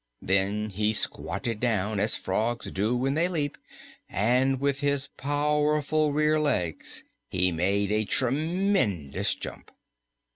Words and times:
Then 0.23 0.71
he 0.71 0.93
squatted 0.93 1.59
down, 1.59 1.99
as 1.99 2.15
frogs 2.15 2.71
do 2.71 2.97
when 2.97 3.13
they 3.13 3.27
leap, 3.27 3.55
and 4.09 4.59
with 4.59 4.79
his 4.79 5.09
powerful 5.15 6.11
rear 6.11 6.39
legs 6.39 7.03
he 7.29 7.51
made 7.51 7.91
a 7.91 8.05
tremendous 8.05 9.35
jump. 9.35 9.69